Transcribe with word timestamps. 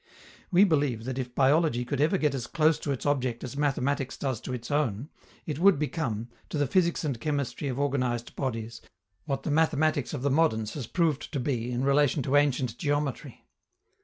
We 0.49 0.63
believe 0.63 1.03
that 1.03 1.19
if 1.19 1.35
biology 1.35 1.85
could 1.85 2.01
ever 2.01 2.17
get 2.17 2.33
as 2.33 2.47
close 2.47 2.79
to 2.79 2.91
its 2.91 3.05
object 3.05 3.43
as 3.43 3.55
mathematics 3.55 4.17
does 4.17 4.41
to 4.41 4.51
its 4.51 4.71
own, 4.71 5.09
it 5.45 5.59
would 5.59 5.77
become, 5.77 6.29
to 6.49 6.57
the 6.57 6.65
physics 6.65 7.03
and 7.03 7.21
chemistry 7.21 7.67
of 7.67 7.79
organized 7.79 8.35
bodies, 8.35 8.81
what 9.25 9.43
the 9.43 9.51
mathematics 9.51 10.11
of 10.15 10.23
the 10.23 10.31
moderns 10.31 10.73
has 10.73 10.87
proved 10.87 11.31
to 11.33 11.39
be 11.39 11.69
in 11.71 11.83
relation 11.83 12.23
to 12.23 12.35
ancient 12.35 12.79
geometry. 12.79 13.45